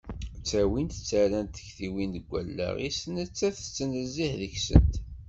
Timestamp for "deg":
2.15-2.25